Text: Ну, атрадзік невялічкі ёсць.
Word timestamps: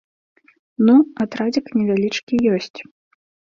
Ну, 0.87 0.95
атрадзік 1.25 1.65
невялічкі 1.77 2.43
ёсць. 2.57 2.79